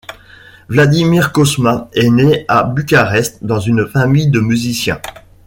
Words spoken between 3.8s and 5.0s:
famille de musiciens.